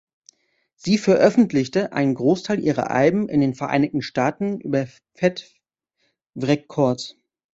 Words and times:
Sie 0.73 0.97
veröffentlichte 0.97 1.93
einen 1.93 2.15
Großteil 2.15 2.59
ihrer 2.59 2.89
Alben 2.89 3.29
in 3.29 3.39
den 3.39 3.53
Vereinigten 3.53 4.01
Staaten 4.01 4.59
über 4.59 4.87
Fat 5.13 5.47
Wreck 6.33 6.67
Chords. 6.67 7.17